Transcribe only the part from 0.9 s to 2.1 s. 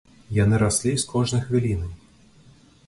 з кожнай хвілінай.